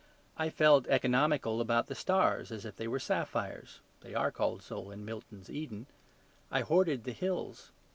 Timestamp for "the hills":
7.03-7.69